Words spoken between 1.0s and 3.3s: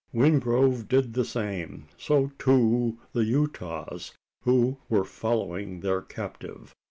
the same so, too, the